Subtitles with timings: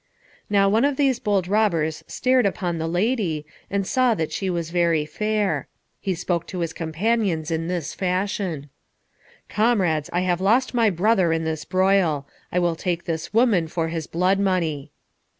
[0.49, 4.71] Now one of these bold robbers stared upon the lady, and saw that she was
[4.71, 5.67] very fair.
[5.99, 8.71] He spoke to his companions in this fashion,
[9.47, 12.25] "Comrades, I have lost my brother in this broil.
[12.51, 14.91] I will take this woman for his blood money."